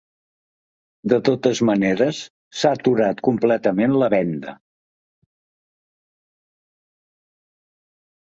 [1.11, 2.21] De totes maneres,
[2.61, 4.55] s’ha aturat completament la venda.